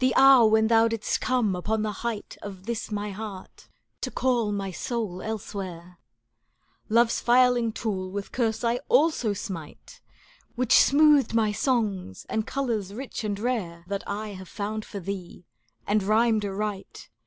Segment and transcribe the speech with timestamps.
[0.15, 3.67] hour when thou didst come upon the height Of this my heart
[4.01, 5.99] to call my soul elsewhere;"
[6.89, 10.01] Love's filing tool with curse I also smite.
[10.55, 13.83] Which smoothed my songs, and colours rich and rare.
[13.89, 15.45] That I have found for thee,
[15.85, 17.11] and rhymed aright.